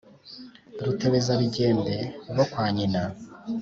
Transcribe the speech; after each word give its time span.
Rutebezabigembe 0.85 1.95
bo 2.35 2.45
kwa 2.51 2.65
nyina 2.75 3.01